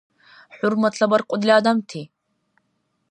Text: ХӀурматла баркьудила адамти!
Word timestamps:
ХӀурматла 0.57 1.05
баркьудила 1.11 1.53
адамти! 1.59 2.01